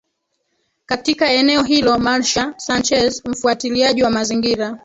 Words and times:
katika 0.85 1.31
eneo 1.31 1.63
hilo 1.63 1.99
Marcial 1.99 2.53
Sanchez 2.57 3.21
mfuatiliaji 3.25 4.03
wa 4.03 4.09
mazingira 4.09 4.77